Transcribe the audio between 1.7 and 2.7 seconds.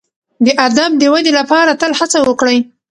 تل هڅه وکړئ.